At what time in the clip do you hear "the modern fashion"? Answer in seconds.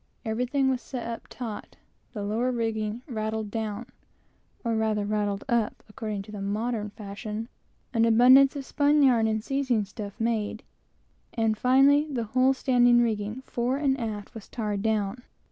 6.31-7.47